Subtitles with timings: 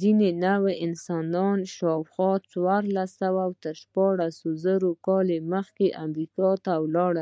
[0.00, 3.10] ځینې نوعې انسان شاوخوا څوارلس
[3.64, 7.14] تر شپاړس زره کاله مخکې امریکا ته ولاړ.